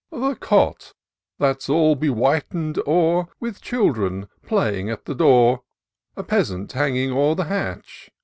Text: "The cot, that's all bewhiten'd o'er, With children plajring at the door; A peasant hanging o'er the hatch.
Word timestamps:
"The 0.11 0.35
cot, 0.35 0.93
that's 1.37 1.69
all 1.69 1.95
bewhiten'd 1.95 2.79
o'er, 2.87 3.27
With 3.39 3.61
children 3.61 4.29
plajring 4.43 4.89
at 4.91 5.05
the 5.05 5.13
door; 5.13 5.61
A 6.17 6.23
peasant 6.23 6.71
hanging 6.71 7.11
o'er 7.11 7.35
the 7.35 7.43
hatch. 7.43 8.09